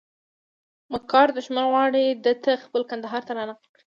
[0.91, 3.79] مکار دښمن غواړي دته خېل کندهار ته رانقل کړي.